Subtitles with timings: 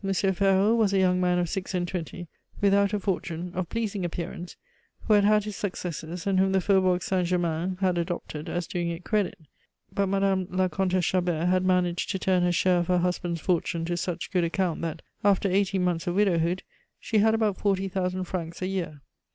[0.33, 2.27] Ferraud was a young man of six and twenty,
[2.59, 4.55] without a fortune, of pleasing appearance,
[5.01, 8.89] who had had his successes, and whom the Faubourg Saint Germain had adopted as doing
[8.89, 9.37] it credit;
[9.93, 13.85] but Madame la Comtesse Chabert had managed to turn her share of her husband's fortune
[13.85, 16.63] to such good account that, after eighteen months of widowhood,
[16.99, 19.01] she had about forty thousand francs a year.